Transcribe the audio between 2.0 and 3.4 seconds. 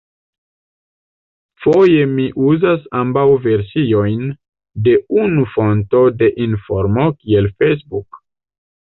mi uzas ambaŭ